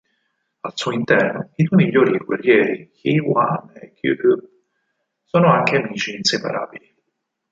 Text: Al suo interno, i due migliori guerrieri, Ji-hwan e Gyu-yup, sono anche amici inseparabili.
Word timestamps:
Al 0.61 0.71
suo 0.73 0.93
interno, 0.93 1.51
i 1.57 1.63
due 1.65 1.83
migliori 1.83 2.17
guerrieri, 2.17 2.89
Ji-hwan 2.91 3.71
e 3.75 3.93
Gyu-yup, 3.93 4.49
sono 5.25 5.51
anche 5.53 5.75
amici 5.75 6.15
inseparabili. 6.15 6.95